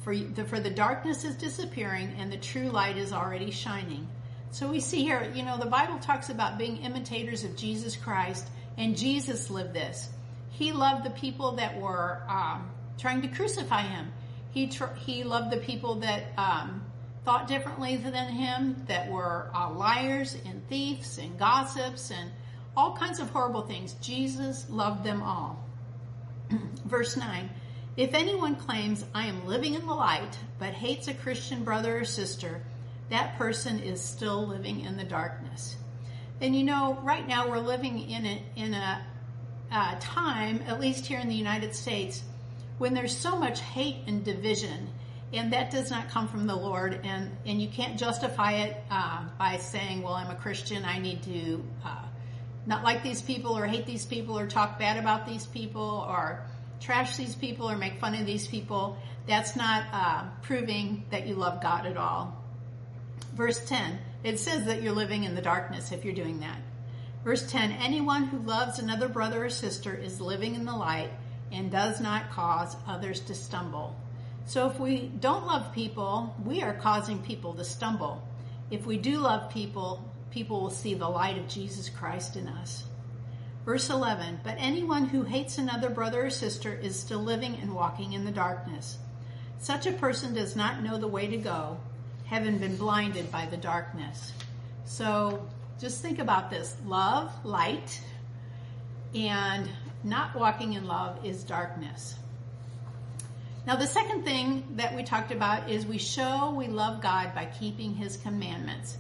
For 0.02 0.16
the, 0.16 0.44
for 0.44 0.58
the 0.58 0.70
darkness 0.70 1.24
is 1.24 1.36
disappearing 1.36 2.14
and 2.18 2.32
the 2.32 2.36
true 2.36 2.68
light 2.68 2.96
is 2.96 3.12
already 3.12 3.50
shining. 3.52 4.08
So 4.50 4.68
we 4.68 4.80
see 4.80 5.02
here, 5.02 5.30
you 5.34 5.44
know, 5.44 5.56
the 5.56 5.66
Bible 5.66 5.98
talks 5.98 6.28
about 6.28 6.58
being 6.58 6.78
imitators 6.78 7.44
of 7.44 7.56
Jesus 7.56 7.96
Christ, 7.96 8.46
and 8.76 8.96
Jesus 8.96 9.48
lived 9.48 9.72
this. 9.72 10.10
He 10.50 10.72
loved 10.72 11.04
the 11.04 11.10
people 11.10 11.52
that 11.52 11.80
were 11.80 12.22
um, 12.28 12.70
trying 12.98 13.22
to 13.22 13.28
crucify 13.28 13.82
him. 13.82 14.12
He 14.50 14.66
tr- 14.66 14.94
he 15.06 15.24
loved 15.24 15.50
the 15.50 15.56
people 15.56 15.96
that 16.00 16.24
um, 16.36 16.84
thought 17.24 17.48
differently 17.48 17.96
than 17.96 18.28
him, 18.28 18.84
that 18.88 19.10
were 19.10 19.50
uh, 19.54 19.70
liars 19.70 20.36
and 20.44 20.68
thieves 20.68 21.16
and 21.16 21.38
gossips 21.38 22.10
and 22.10 22.30
all 22.76 22.94
kinds 22.96 23.20
of 23.20 23.30
horrible 23.30 23.62
things. 23.62 23.94
Jesus 23.94 24.68
loved 24.68 25.04
them 25.04 25.22
all. 25.22 25.64
Verse 26.84 27.16
9 27.16 27.48
If 27.94 28.14
anyone 28.14 28.56
claims, 28.56 29.04
I 29.14 29.26
am 29.26 29.46
living 29.46 29.74
in 29.74 29.86
the 29.86 29.92
light, 29.92 30.38
but 30.58 30.72
hates 30.72 31.08
a 31.08 31.14
Christian 31.14 31.62
brother 31.62 31.98
or 31.98 32.04
sister, 32.06 32.62
that 33.10 33.36
person 33.36 33.80
is 33.80 34.00
still 34.00 34.46
living 34.46 34.80
in 34.80 34.96
the 34.96 35.04
darkness. 35.04 35.76
And 36.40 36.56
you 36.56 36.64
know, 36.64 36.98
right 37.02 37.26
now 37.28 37.50
we're 37.50 37.58
living 37.58 37.98
in 38.10 38.24
a, 38.24 38.42
in 38.56 38.72
a, 38.72 39.04
a 39.70 39.96
time, 40.00 40.62
at 40.66 40.80
least 40.80 41.04
here 41.04 41.20
in 41.20 41.28
the 41.28 41.34
United 41.34 41.74
States, 41.74 42.22
when 42.78 42.94
there's 42.94 43.14
so 43.14 43.38
much 43.38 43.60
hate 43.60 43.98
and 44.06 44.24
division, 44.24 44.88
and 45.34 45.52
that 45.52 45.70
does 45.70 45.90
not 45.90 46.08
come 46.08 46.28
from 46.28 46.46
the 46.46 46.56
Lord, 46.56 46.98
and, 47.04 47.30
and 47.44 47.60
you 47.60 47.68
can't 47.68 47.98
justify 47.98 48.52
it 48.52 48.82
uh, 48.90 49.24
by 49.38 49.58
saying, 49.58 50.00
well, 50.00 50.14
I'm 50.14 50.30
a 50.30 50.34
Christian, 50.34 50.86
I 50.86 50.98
need 50.98 51.22
to 51.24 51.62
uh, 51.84 52.06
not 52.64 52.84
like 52.84 53.02
these 53.02 53.20
people 53.20 53.56
or 53.56 53.66
hate 53.66 53.84
these 53.84 54.06
people 54.06 54.38
or 54.38 54.46
talk 54.46 54.78
bad 54.78 54.96
about 54.96 55.26
these 55.26 55.44
people 55.46 56.06
or 56.08 56.46
trash 56.82 57.16
these 57.16 57.34
people 57.34 57.70
or 57.70 57.76
make 57.76 58.00
fun 58.00 58.14
of 58.14 58.26
these 58.26 58.46
people. 58.46 58.98
That's 59.26 59.56
not 59.56 59.84
uh, 59.92 60.24
proving 60.42 61.04
that 61.10 61.26
you 61.26 61.34
love 61.34 61.62
God 61.62 61.86
at 61.86 61.96
all. 61.96 62.36
Verse 63.34 63.64
10, 63.64 63.98
it 64.24 64.38
says 64.38 64.66
that 64.66 64.82
you're 64.82 64.92
living 64.92 65.24
in 65.24 65.34
the 65.34 65.40
darkness 65.40 65.92
if 65.92 66.04
you're 66.04 66.14
doing 66.14 66.40
that. 66.40 66.58
Verse 67.24 67.48
10, 67.50 67.72
anyone 67.72 68.24
who 68.24 68.38
loves 68.38 68.78
another 68.78 69.08
brother 69.08 69.44
or 69.44 69.50
sister 69.50 69.94
is 69.94 70.20
living 70.20 70.56
in 70.56 70.64
the 70.64 70.74
light 70.74 71.10
and 71.52 71.70
does 71.70 72.00
not 72.00 72.30
cause 72.30 72.76
others 72.86 73.20
to 73.20 73.34
stumble. 73.34 73.96
So 74.46 74.68
if 74.68 74.80
we 74.80 75.06
don't 75.20 75.46
love 75.46 75.72
people, 75.72 76.34
we 76.44 76.62
are 76.62 76.74
causing 76.74 77.22
people 77.22 77.54
to 77.54 77.64
stumble. 77.64 78.22
If 78.70 78.86
we 78.86 78.96
do 78.96 79.18
love 79.18 79.52
people, 79.52 80.02
people 80.30 80.60
will 80.60 80.70
see 80.70 80.94
the 80.94 81.08
light 81.08 81.38
of 81.38 81.46
Jesus 81.46 81.88
Christ 81.88 82.36
in 82.36 82.48
us. 82.48 82.84
Verse 83.64 83.90
11, 83.90 84.40
but 84.42 84.56
anyone 84.58 85.06
who 85.06 85.22
hates 85.22 85.56
another 85.56 85.88
brother 85.88 86.26
or 86.26 86.30
sister 86.30 86.72
is 86.72 86.98
still 86.98 87.20
living 87.20 87.56
and 87.62 87.74
walking 87.74 88.12
in 88.12 88.24
the 88.24 88.32
darkness. 88.32 88.98
Such 89.58 89.86
a 89.86 89.92
person 89.92 90.34
does 90.34 90.56
not 90.56 90.82
know 90.82 90.98
the 90.98 91.06
way 91.06 91.28
to 91.28 91.36
go, 91.36 91.78
having 92.24 92.58
been 92.58 92.76
blinded 92.76 93.30
by 93.30 93.46
the 93.46 93.56
darkness. 93.56 94.32
So 94.84 95.48
just 95.78 96.02
think 96.02 96.18
about 96.18 96.50
this. 96.50 96.76
Love, 96.84 97.32
light, 97.44 98.00
and 99.14 99.68
not 100.02 100.34
walking 100.34 100.72
in 100.72 100.86
love 100.88 101.24
is 101.24 101.44
darkness. 101.44 102.16
Now, 103.64 103.76
the 103.76 103.86
second 103.86 104.24
thing 104.24 104.64
that 104.74 104.96
we 104.96 105.04
talked 105.04 105.30
about 105.30 105.70
is 105.70 105.86
we 105.86 105.98
show 105.98 106.52
we 106.56 106.66
love 106.66 107.00
God 107.00 107.32
by 107.32 107.44
keeping 107.44 107.94
His 107.94 108.16
commandments. 108.16 108.96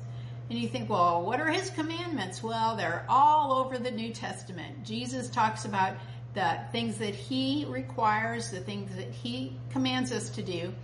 And 0.52 0.60
you 0.60 0.68
think, 0.68 0.90
well, 0.90 1.22
what 1.22 1.40
are 1.40 1.48
His 1.48 1.70
commandments? 1.70 2.42
Well, 2.42 2.76
they're 2.76 3.06
all 3.08 3.54
over 3.54 3.78
the 3.78 3.90
New 3.90 4.12
Testament. 4.12 4.84
Jesus 4.84 5.30
talks 5.30 5.64
about 5.64 5.96
the 6.34 6.60
things 6.72 6.98
that 6.98 7.14
He 7.14 7.64
requires, 7.66 8.50
the 8.50 8.60
things 8.60 8.94
that 8.96 9.10
He 9.10 9.56
commands 9.70 10.12
us 10.12 10.28
to 10.28 10.42
do. 10.42 10.74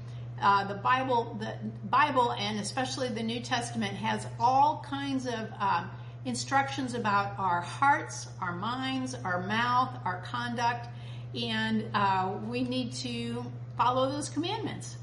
Uh, 0.40 0.66
the 0.66 0.76
Bible, 0.76 1.36
the 1.38 1.52
Bible, 1.90 2.32
and 2.32 2.58
especially 2.58 3.10
the 3.10 3.22
New 3.22 3.40
Testament 3.40 3.92
has 3.92 4.26
all 4.40 4.82
kinds 4.88 5.26
of 5.26 5.50
uh, 5.60 5.84
instructions 6.24 6.94
about 6.94 7.38
our 7.38 7.60
hearts, 7.60 8.26
our 8.40 8.54
minds, 8.54 9.14
our 9.22 9.46
mouth, 9.46 9.90
our 10.06 10.22
conduct, 10.22 10.88
and 11.34 11.84
uh, 11.92 12.32
we 12.46 12.62
need 12.64 12.94
to 12.94 13.44
follow 13.76 14.10
those 14.10 14.30
commandments. 14.30 14.96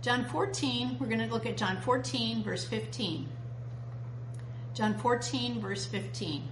John 0.00 0.26
14, 0.26 0.98
we're 1.00 1.08
going 1.08 1.18
to 1.18 1.26
look 1.26 1.44
at 1.44 1.56
John 1.56 1.80
14, 1.80 2.44
verse 2.44 2.64
15. 2.64 3.28
John 4.74 4.94
14, 4.98 5.60
verse 5.60 5.86
15. 5.86 6.42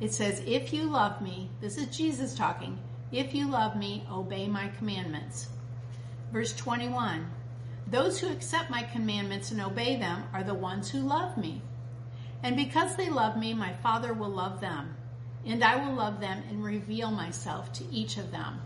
It 0.00 0.12
says, 0.12 0.42
If 0.46 0.72
you 0.72 0.84
love 0.84 1.20
me, 1.20 1.50
this 1.60 1.78
is 1.78 1.96
Jesus 1.96 2.34
talking, 2.34 2.78
if 3.12 3.34
you 3.34 3.50
love 3.50 3.76
me, 3.76 4.06
obey 4.10 4.48
my 4.48 4.68
commandments. 4.78 5.48
Verse 6.32 6.54
21. 6.54 7.30
Those 7.86 8.18
who 8.18 8.32
accept 8.32 8.70
my 8.70 8.82
commandments 8.82 9.50
and 9.50 9.60
obey 9.60 9.96
them 9.96 10.24
are 10.32 10.42
the 10.42 10.54
ones 10.54 10.90
who 10.90 11.00
love 11.00 11.36
me. 11.36 11.62
And 12.42 12.56
because 12.56 12.96
they 12.96 13.10
love 13.10 13.36
me, 13.36 13.54
my 13.54 13.72
Father 13.74 14.12
will 14.12 14.30
love 14.30 14.60
them. 14.60 14.96
And 15.46 15.62
I 15.62 15.76
will 15.76 15.94
love 15.94 16.20
them 16.20 16.42
and 16.48 16.64
reveal 16.64 17.10
myself 17.10 17.72
to 17.74 17.84
each 17.92 18.16
of 18.16 18.30
them 18.30 18.60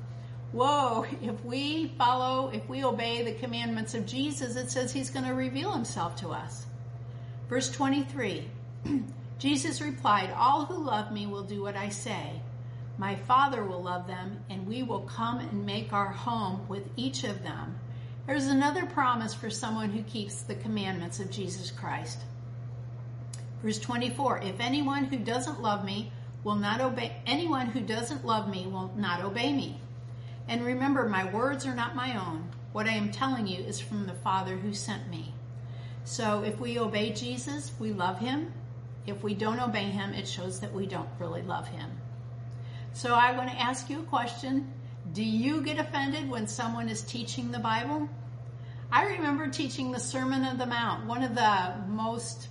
whoa, 0.52 1.06
if 1.22 1.44
we 1.44 1.88
follow, 1.98 2.50
if 2.50 2.68
we 2.68 2.84
obey 2.84 3.22
the 3.22 3.32
commandments 3.32 3.94
of 3.94 4.06
Jesus, 4.06 4.56
it 4.56 4.70
says 4.70 4.92
he's 4.92 5.10
going 5.10 5.26
to 5.26 5.34
reveal 5.34 5.72
himself 5.72 6.16
to 6.16 6.30
us. 6.30 6.66
Verse 7.48 7.70
23 7.70 8.50
Jesus 9.38 9.80
replied, 9.80 10.30
All 10.36 10.64
who 10.64 10.82
love 10.82 11.12
me 11.12 11.26
will 11.26 11.44
do 11.44 11.62
what 11.62 11.76
I 11.76 11.88
say. 11.88 12.40
My 12.98 13.14
Father 13.14 13.64
will 13.64 13.82
love 13.82 14.06
them, 14.06 14.40
and 14.50 14.66
we 14.66 14.82
will 14.82 15.02
come 15.02 15.38
and 15.38 15.64
make 15.64 15.92
our 15.92 16.10
home 16.10 16.66
with 16.68 16.82
each 16.96 17.22
of 17.22 17.42
them. 17.42 17.78
There's 18.26 18.48
another 18.48 18.84
promise 18.86 19.32
for 19.32 19.48
someone 19.48 19.90
who 19.90 20.02
keeps 20.02 20.42
the 20.42 20.56
commandments 20.56 21.20
of 21.20 21.30
Jesus 21.30 21.70
Christ. 21.70 22.18
Verse 23.62 23.78
24 23.78 24.38
If 24.42 24.60
anyone 24.60 25.04
who 25.04 25.18
doesn't 25.18 25.62
love 25.62 25.84
me 25.84 26.12
will 26.44 26.56
not 26.56 26.80
obey, 26.80 27.16
anyone 27.26 27.68
who 27.68 27.80
doesn't 27.80 28.26
love 28.26 28.48
me 28.48 28.66
will 28.66 28.92
not 28.96 29.22
obey 29.22 29.52
me. 29.52 29.80
And 30.48 30.64
remember, 30.64 31.08
my 31.08 31.32
words 31.32 31.66
are 31.66 31.74
not 31.74 31.96
my 31.96 32.16
own. 32.16 32.50
What 32.72 32.86
I 32.86 32.92
am 32.92 33.10
telling 33.10 33.46
you 33.46 33.62
is 33.62 33.80
from 33.80 34.06
the 34.06 34.14
Father 34.14 34.56
who 34.56 34.72
sent 34.72 35.08
me. 35.08 35.34
So 36.04 36.42
if 36.42 36.58
we 36.58 36.78
obey 36.78 37.12
Jesus, 37.12 37.72
we 37.78 37.92
love 37.92 38.18
him. 38.18 38.52
If 39.08 39.22
we 39.22 39.34
don't 39.34 39.60
obey 39.60 39.84
him, 39.84 40.12
it 40.14 40.28
shows 40.28 40.60
that 40.60 40.72
we 40.72 40.86
don't 40.86 41.08
really 41.18 41.42
love 41.42 41.68
him. 41.68 41.90
So 42.92 43.14
I 43.14 43.36
want 43.36 43.50
to 43.50 43.60
ask 43.60 43.88
you 43.90 44.00
a 44.00 44.04
question. 44.04 44.72
Do 45.12 45.22
you 45.22 45.62
get 45.62 45.78
offended 45.78 46.28
when 46.28 46.46
someone 46.46 46.88
is 46.88 47.02
teaching 47.02 47.50
the 47.50 47.58
Bible? 47.58 48.08
I 48.90 49.04
remember 49.06 49.48
teaching 49.48 49.92
the 49.92 50.00
Sermon 50.00 50.44
on 50.44 50.58
the 50.58 50.66
Mount, 50.66 51.06
one 51.06 51.22
of 51.22 51.34
the 51.34 51.74
most 51.88 52.48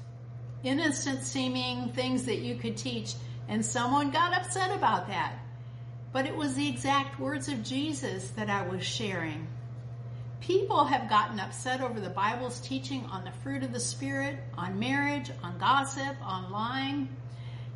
innocent 0.63 1.23
seeming 1.23 1.89
things 1.89 2.25
that 2.25 2.39
you 2.39 2.55
could 2.55 2.77
teach, 2.77 3.13
and 3.47 3.65
someone 3.65 4.11
got 4.11 4.33
upset 4.33 4.75
about 4.75 5.07
that 5.07 5.33
but 6.17 6.25
it 6.25 6.35
was 6.35 6.55
the 6.55 6.67
exact 6.67 7.19
words 7.19 7.47
of 7.47 7.63
Jesus 7.63 8.29
that 8.31 8.49
I 8.49 8.67
was 8.67 8.83
sharing. 8.83 9.47
People 10.41 10.85
have 10.85 11.09
gotten 11.09 11.39
upset 11.39 11.81
over 11.81 11.99
the 11.99 12.09
Bible's 12.09 12.59
teaching 12.61 13.05
on 13.05 13.25
the 13.25 13.31
fruit 13.43 13.63
of 13.63 13.73
the 13.73 13.79
Spirit, 13.79 14.37
on 14.57 14.79
marriage, 14.79 15.31
on 15.43 15.57
gossip, 15.57 16.15
on 16.21 16.51
lying, 16.51 17.09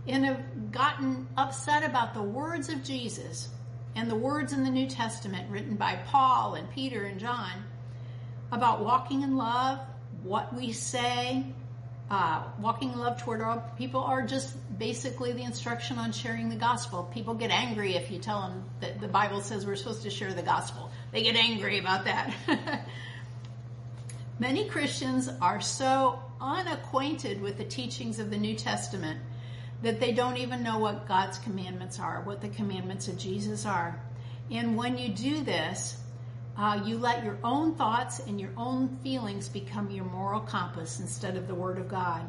and 0.08 0.25
have 0.25 0.72
gotten 0.72 1.27
upset 1.38 1.84
about 1.84 2.13
the 2.13 2.22
words 2.22 2.70
of 2.70 2.84
Jesus 2.84 3.50
and 3.96 4.10
the 4.10 4.15
words 4.15 4.53
in 4.53 4.63
the 4.63 4.70
New 4.70 4.88
Testament 4.88 5.50
written 5.50 5.75
by 5.75 5.96
Paul 6.08 6.56
and 6.56 6.70
Peter 6.72 7.03
and 7.03 7.20
John 7.20 7.65
about 8.51 8.84
walking 8.84 9.22
in 9.22 9.38
love, 9.38 9.80
what 10.24 10.53
we 10.56 10.72
say, 10.72 11.46
uh, 12.10 12.44
walking 12.60 12.91
in 12.91 13.00
love 13.00 13.22
toward 13.22 13.41
all 13.41 13.63
people 13.77 14.01
are 14.01 14.22
just 14.22 14.53
basically 14.77 15.32
the 15.32 15.44
instruction 15.44 15.98
on 15.98 16.12
sharing 16.12 16.50
the 16.50 16.58
gospel. 16.58 17.10
People 17.13 17.34
get 17.34 17.51
angry 17.51 17.96
if 17.96 18.12
you 18.12 18.20
tell 18.20 18.41
them 18.41 18.65
that 18.82 19.00
the 19.00 19.08
Bible 19.08 19.39
says 19.39 19.65
we're 19.65 19.77
supposed 19.77 20.03
to 20.03 20.10
share 20.10 20.34
the 20.34 20.41
gospel. 20.41 20.91
They 21.12 21.24
get 21.24 21.36
angry 21.36 21.80
about 21.80 22.06
that. 22.06 22.34
Many 24.39 24.68
Christians 24.68 25.30
are 25.41 25.62
so 25.62 26.20
unacquainted 26.39 27.41
with 27.41 27.58
the 27.58 27.63
teachings 27.63 28.20
of 28.20 28.30
the 28.30 28.38
New 28.38 28.56
Testament 28.56 29.20
that 29.82 30.00
they 30.00 30.13
don't 30.13 30.38
even 30.38 30.63
know 30.63 30.80
what 30.80 31.08
God's 31.08 31.38
commandments 31.39 32.00
are, 32.00 32.22
what 32.24 32.41
the 32.41 32.50
commandments 32.50 33.08
of 33.08 33.18
Jesus 33.18 33.65
are. 33.65 34.00
And 34.50 34.77
when 34.77 34.98
you 34.98 35.10
do 35.10 35.44
this, 35.44 35.98
uh, 36.58 36.82
you 36.86 36.98
let 36.98 37.24
your 37.24 37.38
own 37.44 37.75
thoughts 37.75 38.20
and 38.20 38.39
your 38.39 38.51
own 38.58 38.98
feelings 39.03 39.48
become 39.48 39.89
your 39.89 40.06
moral 40.06 40.41
compass 40.41 41.00
instead 41.00 41.38
of 41.38 41.48
the 41.48 41.56
Word 41.56 41.77
of 41.77 41.88
God. 41.88 42.22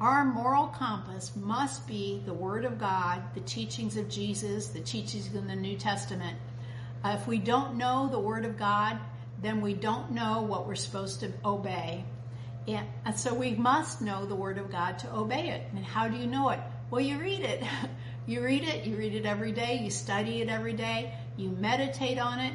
Our 0.00 0.24
moral 0.24 0.68
compass 0.68 1.32
must 1.34 1.86
be 1.86 2.22
the 2.24 2.32
Word 2.32 2.64
of 2.64 2.78
God, 2.78 3.22
the 3.34 3.40
teachings 3.40 3.96
of 3.96 4.08
Jesus, 4.08 4.68
the 4.68 4.80
teachings 4.80 5.34
in 5.34 5.46
the 5.46 5.56
New 5.56 5.76
Testament. 5.76 6.38
Uh, 7.04 7.16
if 7.20 7.26
we 7.26 7.38
don't 7.38 7.76
know 7.76 8.08
the 8.08 8.18
Word 8.18 8.44
of 8.44 8.58
God, 8.58 8.98
then 9.40 9.60
we 9.60 9.74
don't 9.74 10.12
know 10.12 10.42
what 10.42 10.66
we're 10.66 10.74
supposed 10.74 11.20
to 11.20 11.32
obey. 11.44 12.04
And, 12.66 12.86
so 13.16 13.32
we 13.32 13.54
must 13.54 14.02
know 14.02 14.26
the 14.26 14.34
Word 14.34 14.58
of 14.58 14.70
God 14.70 14.98
to 15.00 15.14
obey 15.14 15.48
it. 15.50 15.62
And 15.74 15.84
how 15.84 16.08
do 16.08 16.16
you 16.16 16.26
know 16.26 16.50
it? 16.50 16.60
Well, 16.90 17.00
you 17.00 17.18
read 17.18 17.40
it. 17.40 17.62
you 18.26 18.42
read 18.44 18.62
it, 18.62 18.84
you 18.84 18.94
read 18.96 19.14
it 19.14 19.24
every 19.24 19.52
day, 19.52 19.80
you 19.82 19.90
study 19.90 20.42
it 20.42 20.50
every 20.50 20.74
day, 20.74 21.14
you 21.38 21.48
meditate 21.48 22.18
on 22.18 22.40
it, 22.40 22.52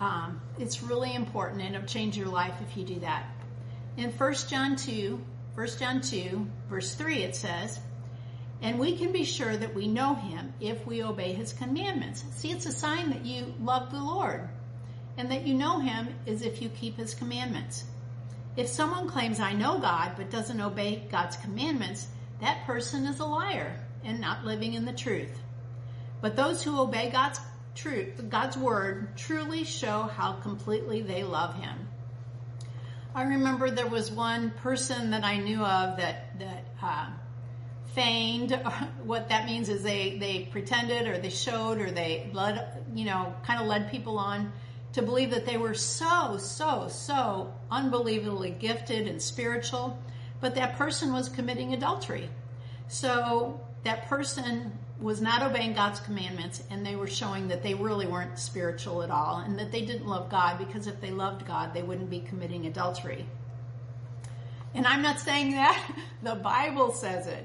um, 0.00 0.40
it's 0.58 0.82
really 0.82 1.14
important 1.14 1.62
and 1.62 1.76
it'll 1.76 1.86
change 1.86 2.16
your 2.16 2.26
life 2.26 2.54
if 2.60 2.76
you 2.76 2.84
do 2.84 2.98
that. 3.00 3.24
In 3.96 4.10
1 4.10 4.34
John 4.48 4.74
2, 4.74 5.20
1 5.54 5.68
John 5.78 6.00
2, 6.00 6.44
verse 6.68 6.94
3, 6.96 7.22
it 7.22 7.36
says, 7.36 7.78
And 8.62 8.78
we 8.78 8.96
can 8.96 9.10
be 9.10 9.24
sure 9.24 9.56
that 9.56 9.74
we 9.74 9.88
know 9.88 10.14
him 10.14 10.54
if 10.60 10.86
we 10.86 11.02
obey 11.02 11.32
his 11.32 11.52
commandments. 11.52 12.24
See, 12.30 12.52
it's 12.52 12.66
a 12.66 12.72
sign 12.72 13.10
that 13.10 13.26
you 13.26 13.52
love 13.60 13.90
the 13.90 14.02
Lord 14.02 14.48
and 15.18 15.30
that 15.32 15.46
you 15.46 15.54
know 15.54 15.80
him 15.80 16.14
is 16.26 16.42
if 16.42 16.62
you 16.62 16.68
keep 16.68 16.96
his 16.96 17.12
commandments. 17.12 17.84
If 18.56 18.68
someone 18.68 19.08
claims, 19.08 19.40
I 19.40 19.52
know 19.52 19.78
God, 19.78 20.12
but 20.16 20.30
doesn't 20.30 20.60
obey 20.60 21.08
God's 21.10 21.36
commandments, 21.36 22.06
that 22.40 22.64
person 22.64 23.06
is 23.06 23.18
a 23.18 23.24
liar 23.24 23.74
and 24.04 24.20
not 24.20 24.44
living 24.44 24.74
in 24.74 24.84
the 24.84 24.92
truth. 24.92 25.36
But 26.20 26.36
those 26.36 26.62
who 26.62 26.80
obey 26.80 27.10
God's 27.10 27.40
truth, 27.74 28.28
God's 28.28 28.56
word 28.56 29.16
truly 29.16 29.64
show 29.64 30.02
how 30.02 30.34
completely 30.34 31.02
they 31.02 31.24
love 31.24 31.54
him. 31.54 31.88
I 33.14 33.24
remember 33.24 33.70
there 33.70 33.86
was 33.88 34.10
one 34.10 34.50
person 34.50 35.10
that 35.10 35.24
I 35.24 35.38
knew 35.38 35.60
of 35.62 35.96
that, 35.98 36.38
that, 36.38 36.64
uh, 36.80 37.10
feigned. 37.94 38.52
What 39.02 39.30
that 39.30 39.46
means 39.46 39.68
is 39.68 39.82
they, 39.82 40.16
they 40.18 40.48
pretended 40.50 41.08
or 41.08 41.18
they 41.18 41.28
showed 41.28 41.78
or 41.80 41.90
they 41.90 42.30
led, 42.32 42.84
you 42.94 43.04
know, 43.04 43.34
kind 43.44 43.60
of 43.60 43.66
led 43.66 43.90
people 43.90 44.16
on 44.16 44.52
to 44.92 45.02
believe 45.02 45.30
that 45.30 45.44
they 45.44 45.56
were 45.56 45.74
so, 45.74 46.36
so, 46.38 46.86
so 46.88 47.52
unbelievably 47.70 48.52
gifted 48.52 49.08
and 49.08 49.20
spiritual, 49.20 49.98
but 50.40 50.54
that 50.54 50.76
person 50.76 51.12
was 51.12 51.28
committing 51.28 51.74
adultery. 51.74 52.28
So 52.88 53.60
that 53.84 54.06
person 54.06 54.78
was 55.00 55.20
not 55.20 55.42
obeying 55.42 55.72
God's 55.72 55.98
commandments 56.00 56.62
and 56.70 56.86
they 56.86 56.94
were 56.94 57.08
showing 57.08 57.48
that 57.48 57.62
they 57.62 57.74
really 57.74 58.06
weren't 58.06 58.38
spiritual 58.38 59.02
at 59.02 59.10
all 59.10 59.38
and 59.38 59.58
that 59.58 59.72
they 59.72 59.84
didn't 59.84 60.06
love 60.06 60.30
God 60.30 60.58
because 60.58 60.86
if 60.86 61.00
they 61.00 61.10
loved 61.10 61.46
God, 61.46 61.74
they 61.74 61.82
wouldn't 61.82 62.10
be 62.10 62.20
committing 62.20 62.66
adultery. 62.66 63.26
And 64.74 64.86
I'm 64.86 65.02
not 65.02 65.20
saying 65.20 65.52
that. 65.52 65.82
The 66.22 66.36
Bible 66.36 66.92
says 66.92 67.26
it. 67.26 67.44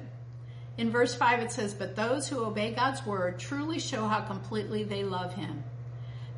In 0.77 0.91
verse 0.91 1.15
5 1.15 1.39
it 1.41 1.51
says, 1.51 1.73
But 1.73 1.95
those 1.95 2.27
who 2.27 2.45
obey 2.45 2.73
God's 2.73 3.05
word 3.05 3.39
truly 3.39 3.79
show 3.79 4.07
how 4.07 4.21
completely 4.21 4.83
they 4.83 5.03
love 5.03 5.33
Him. 5.33 5.63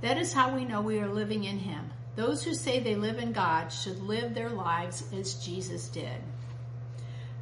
That 0.01 0.17
is 0.17 0.31
how 0.31 0.55
we 0.55 0.63
know 0.63 0.81
we 0.81 1.00
are 1.00 1.10
living 1.10 1.43
in 1.43 1.60
Him. 1.60 1.89
Those 2.15 2.43
who 2.43 2.53
say 2.53 2.79
they 2.79 2.96
live 2.96 3.17
in 3.19 3.34
God 3.34 3.69
should 3.69 4.00
live 4.01 4.34
their 4.34 4.50
lives 4.50 5.03
as 5.13 5.36
Jesus 5.36 5.89
did. 5.89 6.22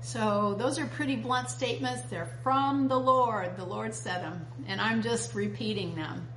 So 0.01 0.55
those 0.57 0.79
are 0.79 0.85
pretty 0.85 1.15
blunt 1.15 1.49
statements. 1.49 2.03
They're 2.03 2.31
from 2.43 2.87
the 2.87 2.99
Lord. 2.99 3.57
The 3.57 3.65
Lord 3.65 3.93
said 3.93 4.21
them, 4.21 4.45
and 4.67 4.79
I'm 4.79 5.01
just 5.01 5.35
repeating 5.35 5.95
them. 5.95 6.27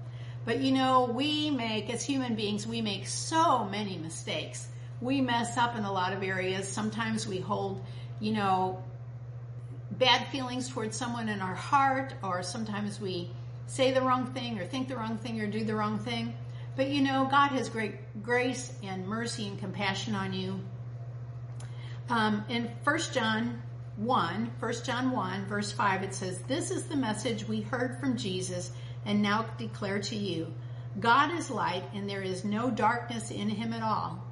But 0.44 0.60
you 0.60 0.72
know, 0.72 1.04
we 1.04 1.50
make, 1.50 1.90
as 1.90 2.02
human 2.02 2.34
beings, 2.34 2.66
we 2.66 2.80
make 2.80 3.06
so 3.06 3.64
many 3.64 3.98
mistakes. 3.98 4.66
We 5.00 5.20
mess 5.20 5.56
up 5.56 5.76
in 5.76 5.84
a 5.84 5.92
lot 5.92 6.12
of 6.12 6.22
areas. 6.22 6.66
Sometimes 6.66 7.26
we 7.26 7.38
hold, 7.38 7.84
you 8.20 8.32
know, 8.32 8.82
bad 10.00 10.26
feelings 10.28 10.68
towards 10.68 10.96
someone 10.96 11.28
in 11.28 11.40
our 11.40 11.54
heart, 11.54 12.14
or 12.24 12.42
sometimes 12.42 13.00
we 13.00 13.30
say 13.66 13.92
the 13.92 14.00
wrong 14.00 14.26
thing, 14.32 14.58
or 14.58 14.64
think 14.64 14.88
the 14.88 14.96
wrong 14.96 15.18
thing, 15.18 15.40
or 15.40 15.46
do 15.46 15.62
the 15.62 15.76
wrong 15.76 15.98
thing. 15.98 16.34
But 16.74 16.88
you 16.88 17.02
know, 17.02 17.28
God 17.30 17.48
has 17.50 17.68
great 17.68 18.22
grace 18.22 18.72
and 18.82 19.06
mercy 19.06 19.46
and 19.46 19.58
compassion 19.58 20.14
on 20.14 20.32
you. 20.32 20.58
Um, 22.08 22.44
in 22.48 22.70
1 22.82 22.98
John 23.12 23.62
1, 23.96 24.52
1 24.58 24.72
John 24.82 25.10
1, 25.10 25.46
verse 25.46 25.70
5, 25.70 26.02
it 26.02 26.14
says, 26.14 26.38
This 26.48 26.70
is 26.70 26.84
the 26.84 26.96
message 26.96 27.46
we 27.46 27.60
heard 27.60 28.00
from 28.00 28.16
Jesus 28.16 28.72
and 29.04 29.20
now 29.20 29.44
declare 29.58 30.00
to 30.00 30.16
you. 30.16 30.52
God 30.98 31.30
is 31.32 31.50
light 31.50 31.84
and 31.94 32.08
there 32.08 32.22
is 32.22 32.42
no 32.42 32.70
darkness 32.70 33.30
in 33.30 33.50
him 33.50 33.74
at 33.74 33.82
all. 33.82 34.24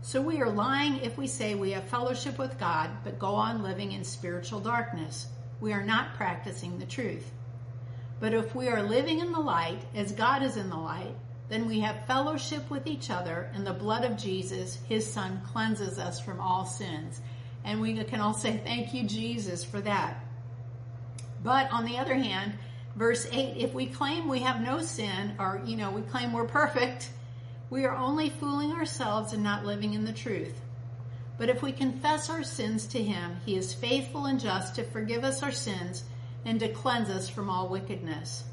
So 0.00 0.22
we 0.22 0.40
are 0.40 0.50
lying 0.50 0.98
if 0.98 1.18
we 1.18 1.26
say 1.26 1.54
we 1.54 1.72
have 1.72 1.84
fellowship 1.84 2.38
with 2.38 2.58
God, 2.58 2.90
but 3.04 3.18
go 3.18 3.34
on 3.34 3.62
living 3.62 3.92
in 3.92 4.04
spiritual 4.04 4.60
darkness. 4.60 5.26
We 5.60 5.72
are 5.72 5.82
not 5.82 6.14
practicing 6.14 6.78
the 6.78 6.86
truth. 6.86 7.30
But 8.20 8.32
if 8.32 8.54
we 8.54 8.68
are 8.68 8.82
living 8.82 9.18
in 9.20 9.32
the 9.32 9.40
light, 9.40 9.80
as 9.94 10.12
God 10.12 10.42
is 10.42 10.56
in 10.56 10.70
the 10.70 10.76
light, 10.76 11.14
then 11.48 11.66
we 11.66 11.80
have 11.80 12.06
fellowship 12.06 12.68
with 12.70 12.86
each 12.86 13.10
other, 13.10 13.50
and 13.54 13.66
the 13.66 13.72
blood 13.72 14.04
of 14.04 14.16
Jesus, 14.16 14.78
his 14.88 15.10
son, 15.10 15.40
cleanses 15.52 15.98
us 15.98 16.20
from 16.20 16.40
all 16.40 16.64
sins. 16.64 17.20
And 17.64 17.80
we 17.80 18.02
can 18.04 18.20
all 18.20 18.34
say, 18.34 18.60
Thank 18.64 18.94
you, 18.94 19.04
Jesus, 19.04 19.64
for 19.64 19.80
that. 19.80 20.24
But 21.42 21.70
on 21.72 21.84
the 21.84 21.98
other 21.98 22.14
hand, 22.14 22.54
verse 22.96 23.26
8, 23.30 23.56
if 23.56 23.72
we 23.72 23.86
claim 23.86 24.28
we 24.28 24.40
have 24.40 24.60
no 24.60 24.82
sin, 24.82 25.34
or, 25.38 25.62
you 25.64 25.76
know, 25.76 25.90
we 25.90 26.02
claim 26.02 26.32
we're 26.32 26.44
perfect, 26.44 27.10
we 27.70 27.84
are 27.84 27.96
only 27.96 28.30
fooling 28.30 28.72
ourselves 28.72 29.32
and 29.32 29.42
not 29.42 29.64
living 29.64 29.94
in 29.94 30.04
the 30.04 30.12
truth. 30.12 30.60
But 31.36 31.48
if 31.48 31.62
we 31.62 31.72
confess 31.72 32.30
our 32.30 32.42
sins 32.42 32.86
to 32.88 33.02
him, 33.02 33.36
he 33.44 33.56
is 33.56 33.72
faithful 33.72 34.26
and 34.26 34.40
just 34.40 34.74
to 34.74 34.84
forgive 34.84 35.22
us 35.22 35.42
our 35.42 35.52
sins 35.52 36.04
and 36.44 36.58
to 36.60 36.68
cleanse 36.68 37.10
us 37.10 37.28
from 37.28 37.48
all 37.48 37.68
wickedness. 37.68 38.44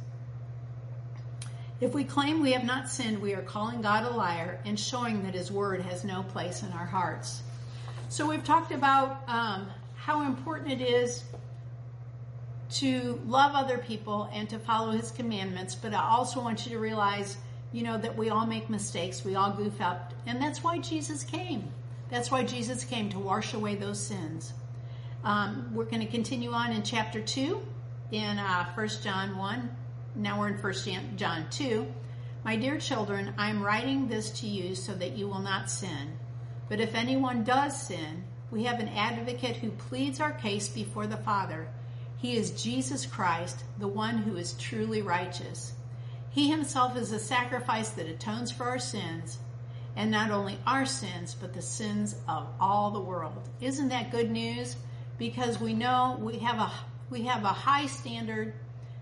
If 1.81 1.93
we 1.93 2.03
claim 2.03 2.41
we 2.41 2.53
have 2.53 2.63
not 2.63 2.89
sinned, 2.89 3.21
we 3.21 3.33
are 3.33 3.41
calling 3.41 3.81
God 3.81 4.05
a 4.05 4.09
liar 4.09 4.61
and 4.65 4.79
showing 4.79 5.23
that 5.23 5.33
his 5.33 5.51
word 5.51 5.81
has 5.81 6.03
no 6.03 6.23
place 6.23 6.63
in 6.63 6.71
our 6.71 6.85
hearts. 6.85 7.41
So 8.09 8.27
we've 8.27 8.43
talked 8.43 8.71
about 8.71 9.23
um, 9.27 9.67
how 9.95 10.25
important 10.25 10.79
it 10.79 10.81
is 10.81 11.23
to 12.75 13.21
love 13.27 13.53
other 13.55 13.77
people 13.77 14.29
and 14.31 14.49
to 14.49 14.59
follow 14.59 14.91
his 14.91 15.11
commandments, 15.11 15.75
but 15.75 15.93
I 15.93 16.07
also 16.09 16.41
want 16.41 16.65
you 16.65 16.71
to 16.73 16.79
realize, 16.79 17.37
you 17.71 17.83
know, 17.83 17.97
that 17.97 18.17
we 18.17 18.29
all 18.29 18.45
make 18.45 18.69
mistakes, 18.69 19.25
we 19.25 19.35
all 19.35 19.51
goof 19.51 19.81
up, 19.81 20.13
and 20.25 20.41
that's 20.41 20.63
why 20.63 20.79
Jesus 20.79 21.23
came. 21.23 21.71
That's 22.09 22.31
why 22.31 22.43
Jesus 22.43 22.83
came 22.83 23.09
to 23.09 23.19
wash 23.19 23.53
away 23.53 23.75
those 23.75 23.99
sins. 23.99 24.53
Um, 25.23 25.71
we're 25.73 25.85
going 25.85 26.05
to 26.05 26.11
continue 26.11 26.51
on 26.51 26.71
in 26.71 26.83
chapter 26.83 27.19
2 27.19 27.59
in 28.11 28.37
uh, 28.37 28.71
1 28.73 28.87
John 29.03 29.37
1. 29.37 29.75
Now 30.15 30.39
we're 30.39 30.49
in 30.49 30.61
1 30.61 30.73
John 31.17 31.47
2. 31.49 31.85
My 32.43 32.55
dear 32.55 32.77
children, 32.77 33.33
I 33.37 33.49
am 33.49 33.63
writing 33.63 34.07
this 34.07 34.29
to 34.41 34.47
you 34.47 34.75
so 34.75 34.93
that 34.93 35.17
you 35.17 35.27
will 35.27 35.39
not 35.39 35.69
sin. 35.69 36.19
But 36.69 36.79
if 36.79 36.93
anyone 36.93 37.43
does 37.43 37.87
sin, 37.87 38.23
we 38.51 38.65
have 38.65 38.79
an 38.79 38.89
advocate 38.89 39.57
who 39.57 39.71
pleads 39.71 40.19
our 40.19 40.31
case 40.31 40.69
before 40.69 41.07
the 41.07 41.17
Father. 41.17 41.67
He 42.17 42.37
is 42.37 42.51
Jesus 42.51 43.05
Christ, 43.05 43.63
the 43.79 43.87
one 43.87 44.19
who 44.19 44.37
is 44.37 44.53
truly 44.53 45.01
righteous. 45.01 45.73
He 46.35 46.49
himself 46.49 46.97
is 46.97 47.13
a 47.13 47.19
sacrifice 47.19 47.91
that 47.91 48.09
atones 48.09 48.51
for 48.51 48.65
our 48.65 48.77
sins, 48.77 49.37
and 49.95 50.11
not 50.11 50.31
only 50.31 50.59
our 50.67 50.85
sins, 50.85 51.33
but 51.33 51.53
the 51.53 51.61
sins 51.61 52.13
of 52.27 52.45
all 52.59 52.91
the 52.91 52.99
world. 52.99 53.47
Isn't 53.61 53.87
that 53.87 54.11
good 54.11 54.29
news? 54.29 54.75
Because 55.17 55.61
we 55.61 55.73
know 55.73 56.17
we 56.19 56.39
have 56.39 56.59
a 56.59 56.69
we 57.09 57.21
have 57.21 57.45
a 57.45 57.53
high 57.53 57.85
standard 57.85 58.53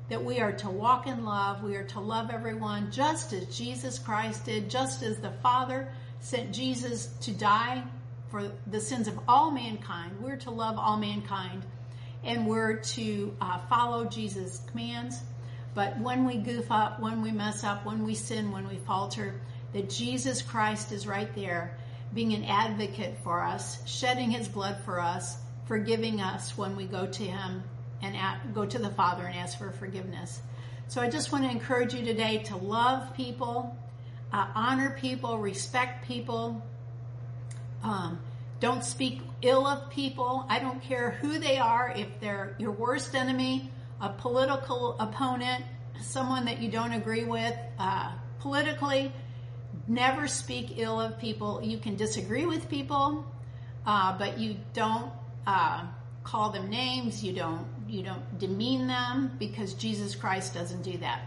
that 0.10 0.24
we 0.24 0.42
are 0.42 0.52
to 0.52 0.70
walk 0.70 1.08
in 1.08 1.26
love. 1.26 1.64
We 1.64 1.76
are 1.76 1.86
to 1.86 2.00
love 2.00 2.30
everyone 2.30 2.92
just 2.92 3.34
as 3.34 3.48
Jesus 3.48 3.98
Christ 3.98 4.46
did, 4.46 4.70
just 4.70 5.02
as 5.02 5.18
the 5.18 5.32
Father 5.42 5.92
sent 6.20 6.54
Jesus 6.54 7.08
to 7.22 7.32
die 7.32 7.84
for 8.30 8.52
the 8.68 8.80
sins 8.80 9.08
of 9.08 9.18
all 9.28 9.50
mankind. 9.50 10.22
We're 10.22 10.36
to 10.36 10.52
love 10.52 10.78
all 10.78 10.98
mankind 10.98 11.66
and 12.24 12.46
we're 12.46 12.76
to 12.78 13.36
uh, 13.42 13.58
follow 13.70 14.06
Jesus' 14.06 14.62
commands. 14.70 15.20
But 15.74 16.00
when 16.00 16.26
we 16.26 16.38
goof 16.38 16.72
up, 16.72 17.00
when 17.00 17.22
we 17.22 17.32
mess 17.32 17.64
up, 17.64 17.86
when 17.86 18.04
we 18.04 18.16
sin, 18.16 18.52
when 18.52 18.68
we 18.68 18.78
falter, 18.78 19.42
that 19.74 19.90
Jesus 19.90 20.42
Christ 20.42 20.92
is 20.92 21.08
right 21.08 21.34
there 21.36 21.78
being 22.14 22.34
an 22.34 22.44
advocate 22.44 23.18
for 23.24 23.44
us, 23.44 23.82
shedding 23.88 24.30
his 24.30 24.48
blood 24.48 24.78
for 24.86 25.00
us, 25.00 25.38
forgiving 25.66 26.22
us 26.22 26.56
when 26.58 26.76
we 26.76 26.86
go 26.86 27.08
to 27.08 27.24
him 27.24 27.64
and 28.02 28.16
at, 28.16 28.54
go 28.54 28.66
to 28.66 28.78
the 28.78 28.90
Father 28.92 29.26
and 29.26 29.36
ask 29.36 29.58
for 29.58 29.72
forgiveness. 29.72 30.42
So 30.90 31.02
I 31.02 31.10
just 31.10 31.32
want 31.32 31.46
to 31.46 31.50
encourage 31.50 31.94
you 31.94 32.06
today 32.06 32.40
to 32.44 32.58
love 32.58 33.16
people, 33.16 33.76
uh, 34.32 34.48
honor 34.54 34.96
people, 35.00 35.40
respect 35.40 36.06
people. 36.06 36.62
Um, 37.82 38.20
don't 38.60 38.84
speak 38.84 39.22
ill 39.42 39.66
of 39.66 39.90
people. 39.90 40.46
I 40.50 40.60
don't 40.60 40.82
care 40.84 41.12
who 41.12 41.40
they 41.40 41.58
are, 41.58 41.94
if 41.96 42.08
they're 42.20 42.56
your 42.60 42.72
worst 42.72 43.16
enemy, 43.16 43.72
a 44.04 44.10
political 44.10 44.98
opponent, 45.00 45.64
someone 46.02 46.44
that 46.46 46.62
you 46.62 46.70
don't 46.70 46.92
agree 46.92 47.24
with 47.24 47.56
uh, 47.80 48.12
politically. 48.42 49.12
Never 49.88 50.28
speak 50.28 50.78
ill 50.78 51.00
of 51.00 51.18
people. 51.20 51.62
You 51.64 51.78
can 51.78 51.96
disagree 51.96 52.46
with 52.46 52.70
people, 52.70 53.26
uh, 53.88 54.18
but 54.18 54.38
you 54.38 54.58
don't 54.74 55.10
uh, 55.48 55.86
call 56.24 56.52
them 56.52 56.70
names. 56.70 57.24
You 57.24 57.34
don't 57.34 57.66
you 57.88 58.04
don't 58.04 58.40
demean 58.40 58.88
them 58.88 59.32
because 59.40 59.74
Jesus 59.74 60.16
Christ 60.16 60.54
doesn't 60.54 60.84
do 60.84 60.98
that. 60.98 61.22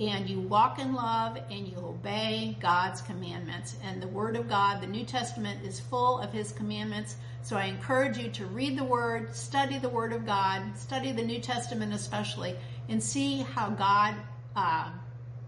And 0.00 0.28
you 0.28 0.40
walk 0.40 0.78
in 0.78 0.94
love 0.94 1.38
and 1.50 1.68
you 1.68 1.76
obey 1.78 2.56
God's 2.60 3.02
commandments. 3.02 3.76
And 3.84 4.02
the 4.02 4.08
Word 4.08 4.36
of 4.36 4.48
God, 4.48 4.80
the 4.80 4.86
New 4.86 5.04
Testament, 5.04 5.64
is 5.64 5.78
full 5.78 6.18
of 6.18 6.32
His 6.32 6.52
commandments. 6.52 7.16
So 7.42 7.56
I 7.56 7.66
encourage 7.66 8.16
you 8.18 8.30
to 8.30 8.46
read 8.46 8.78
the 8.78 8.84
Word, 8.84 9.34
study 9.36 9.78
the 9.78 9.88
Word 9.88 10.12
of 10.12 10.26
God, 10.26 10.62
study 10.76 11.12
the 11.12 11.22
New 11.24 11.40
Testament 11.40 11.92
especially, 11.92 12.56
and 12.88 13.02
see 13.02 13.42
how 13.42 13.70
God 13.70 14.16
uh, 14.56 14.90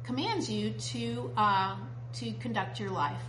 commands 0.04 0.50
you 0.50 0.70
to 0.70 1.30
uh, 1.36 1.76
to 2.14 2.32
conduct 2.34 2.78
your 2.78 2.90
life. 2.90 3.22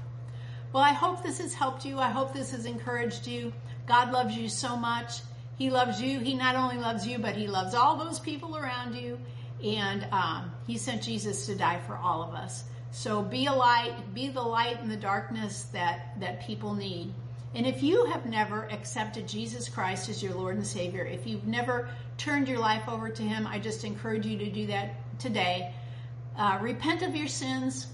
Well, 0.73 0.83
I 0.83 0.91
hope 0.91 1.23
this 1.23 1.39
has 1.39 1.53
helped 1.53 1.85
you. 1.85 1.99
I 1.99 2.09
hope 2.09 2.33
this 2.33 2.51
has 2.51 2.65
encouraged 2.65 3.27
you. 3.27 3.53
God 3.87 4.11
loves 4.11 4.35
you 4.35 4.49
so 4.49 4.75
much. 4.75 5.21
He 5.57 5.69
loves 5.69 6.01
you. 6.01 6.19
He 6.19 6.33
not 6.33 6.55
only 6.55 6.77
loves 6.77 7.07
you, 7.07 7.17
but 7.17 7.35
he 7.35 7.47
loves 7.47 7.73
all 7.73 7.97
those 7.97 8.19
people 8.19 8.57
around 8.57 8.95
you. 8.95 9.17
And 9.65 10.07
um, 10.11 10.51
he 10.67 10.77
sent 10.77 11.01
Jesus 11.01 11.47
to 11.47 11.55
die 11.55 11.79
for 11.87 11.97
all 11.97 12.21
of 12.21 12.35
us. 12.35 12.63
So 12.91 13.23
be 13.23 13.47
a 13.47 13.51
light, 13.51 14.13
be 14.13 14.29
the 14.29 14.41
light 14.41 14.79
in 14.79 14.87
the 14.87 14.95
darkness 14.95 15.63
that, 15.73 16.19
that 16.19 16.45
people 16.45 16.75
need. 16.75 17.11
And 17.55 17.65
if 17.65 17.81
you 17.81 18.05
have 18.05 18.25
never 18.25 18.69
accepted 18.71 19.27
Jesus 19.27 19.67
Christ 19.67 20.07
as 20.07 20.21
your 20.21 20.35
Lord 20.35 20.55
and 20.55 20.67
Savior, 20.67 21.03
if 21.03 21.25
you've 21.25 21.47
never 21.47 21.89
turned 22.17 22.47
your 22.47 22.59
life 22.59 22.87
over 22.87 23.09
to 23.09 23.23
Him, 23.23 23.47
I 23.47 23.59
just 23.59 23.83
encourage 23.83 24.25
you 24.25 24.37
to 24.37 24.51
do 24.51 24.67
that 24.67 25.19
today. 25.19 25.73
Uh, 26.37 26.59
repent 26.61 27.01
of 27.01 27.15
your 27.15 27.27
sins. 27.27 27.87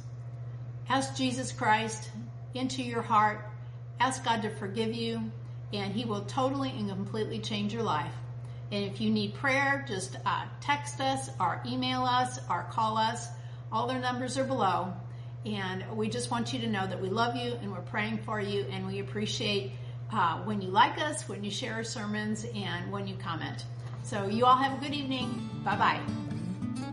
Ask 0.89 1.15
Jesus 1.15 1.51
Christ 1.51 2.09
into 2.53 2.83
your 2.83 3.01
heart. 3.01 3.49
Ask 3.99 4.25
God 4.25 4.41
to 4.41 4.49
forgive 4.49 4.93
you 4.93 5.31
and 5.73 5.93
He 5.93 6.05
will 6.05 6.21
totally 6.25 6.71
and 6.71 6.89
completely 6.89 7.39
change 7.39 7.73
your 7.73 7.83
life. 7.83 8.13
And 8.71 8.85
if 8.85 9.01
you 9.01 9.09
need 9.09 9.33
prayer, 9.35 9.85
just 9.87 10.17
uh, 10.25 10.45
text 10.61 11.01
us 11.01 11.29
or 11.39 11.61
email 11.65 12.03
us 12.03 12.39
or 12.49 12.67
call 12.71 12.97
us. 12.97 13.27
All 13.71 13.87
their 13.87 13.99
numbers 13.99 14.37
are 14.37 14.43
below. 14.43 14.93
And 15.45 15.83
we 15.97 16.09
just 16.09 16.31
want 16.31 16.53
you 16.53 16.59
to 16.59 16.67
know 16.67 16.85
that 16.85 17.01
we 17.01 17.09
love 17.09 17.35
you 17.35 17.53
and 17.61 17.71
we're 17.71 17.81
praying 17.81 18.19
for 18.19 18.39
you 18.39 18.65
and 18.71 18.85
we 18.85 18.99
appreciate 18.99 19.71
uh, 20.13 20.39
when 20.39 20.61
you 20.61 20.69
like 20.69 20.97
us, 20.99 21.27
when 21.27 21.43
you 21.43 21.51
share 21.51 21.73
our 21.75 21.83
sermons, 21.83 22.45
and 22.53 22.91
when 22.91 23.07
you 23.07 23.15
comment. 23.15 23.65
So 24.03 24.27
you 24.27 24.45
all 24.45 24.57
have 24.57 24.77
a 24.77 24.81
good 24.81 24.93
evening. 24.93 25.49
Bye 25.63 25.77
bye. 25.77 26.90